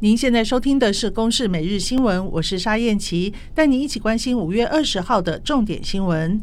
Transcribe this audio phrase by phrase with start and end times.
[0.00, 6.40] 您现在收听的是《公视每日新闻》，我是沙燕琪，带您一起关心五月二十号的重点新闻。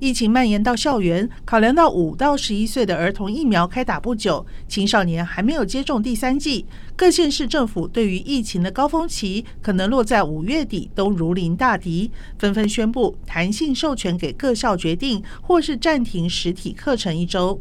[0.00, 6.66] 疫情蔓延到校园，考量到五到十一岁的儿童疫苗开打不久，青少年还没有接种第三剂，
[6.96, 17.60] 各县市政府对于疫情的高峰期可能落在五月底都如临大敌，纷纷宣布弹性授权给各校决定，或是暂停实体课程一周。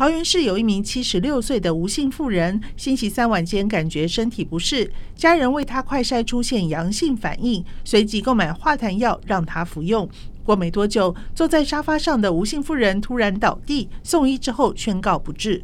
[0.00, 10.08] 桃园市有一名七十六岁的吴姓妇人，星期三晚间感觉身体不适，家人为她快筛出现阳性反应，随即购买化痰药让她服用。
[10.42, 15.62] 过没多久，坐在沙发上的吴姓妇人突然倒地，送医之后宣告不治。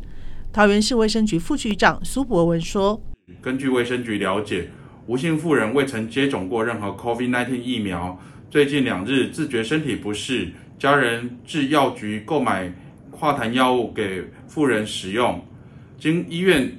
[0.52, 3.00] 桃园市卫生局副局长苏博文说
[3.40, 4.68] ：“根据卫生局了解，
[5.06, 12.70] 吴姓妇人未曾接种过任何 COVID-19 疫苗，最近两日自觉身体不适，家人至药局购买。”
[13.16, 15.42] 化痰药物给妇人使用，
[15.98, 16.70] 经医院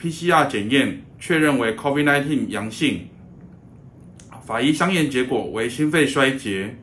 [0.00, 3.08] PCR 检验确认为 COVID-19 阳性，
[4.44, 6.74] 法医相验结果为心肺衰竭。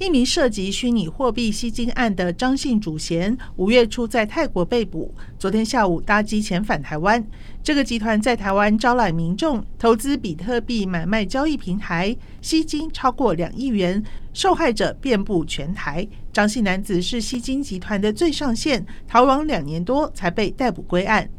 [0.00, 7.24] 一名涉及虚拟货币吸金案的张姓主嫌，五月初在泰国被捕，昨天下午搭机遣返台湾。
[7.62, 16.06] 这个集团在台湾招揽民众投资比特币买卖交易平台，吸金超过两亿元，受害者遍布全台。
[16.32, 21.30] 张姓男子是吸金集团的最上线，逃亡两年多才被逮捕归案。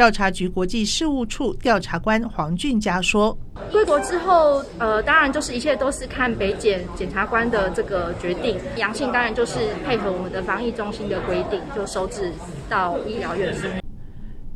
[0.00, 3.36] 调查局国际事务处调查官黄俊佳说
[3.70, 8.56] ：“归国之后，呃，当然就是一切都是看北检检察官的这个决定。
[8.78, 12.32] 阳性当然就是配合我们的防疫中心的规定，就收治
[12.66, 13.68] 到医疗院所。”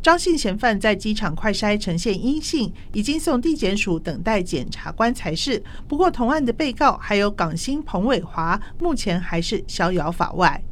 [0.00, 5.62] 张姓嫌犯在机场快筛呈现阴性，已经送地检署等待检察官裁示。
[5.86, 10.64] 不过，同案的被告还有港星彭伟华，目前还是逍遥法外。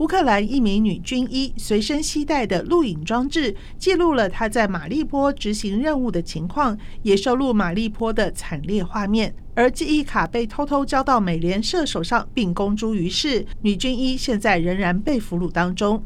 [0.00, 9.34] 乌克兰一名女军医随身携带的录影装置，记录了她在马利坡执行任务的情况，也收录马利坡的惨烈画面。
[9.54, 13.44] 而记忆卡被偷偷交到美联社手上，并公诸于世。
[13.60, 16.02] 女军医现在仍然被俘虏当中。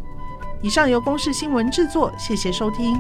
[0.61, 2.99] 以上由公视新闻制作，谢谢收听。